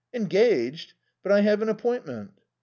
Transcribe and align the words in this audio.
"Engaged? 0.15 0.93
But 1.21 1.31
I 1.31 1.41
have 1.41 1.61
an 1.61 1.69
appointment." 1.69 2.31